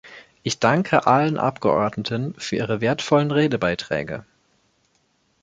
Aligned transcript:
Ich 0.41 0.57
danke 0.59 1.05
allen 1.05 1.37
Abgeordneten 1.37 2.33
für 2.39 2.55
ihre 2.55 2.81
wertvollen 2.81 3.29
Redebeiträge. 3.29 4.25